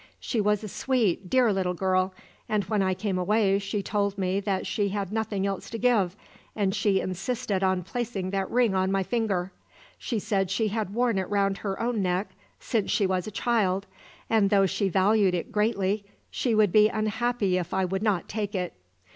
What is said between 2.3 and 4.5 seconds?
and when I came away she told me